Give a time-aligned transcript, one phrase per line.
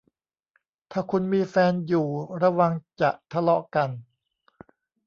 [0.91, 2.07] ถ้าคุณมีแฟนอยู่
[2.41, 3.89] ระวังจะทะเลาะกัน